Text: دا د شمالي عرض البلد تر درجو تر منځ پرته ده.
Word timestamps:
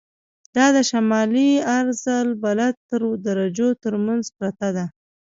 دا 0.55 0.65
د 0.75 0.77
شمالي 0.89 1.49
عرض 1.77 2.01
البلد 2.25 2.75
تر 2.89 3.01
درجو 3.25 3.69
تر 3.83 3.93
منځ 4.05 4.23
پرته 4.37 4.67
ده. 4.75 4.85